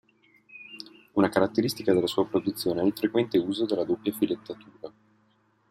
[1.13, 4.91] Una caratteristica della sua produzione è il frequente uso della doppia filettatura.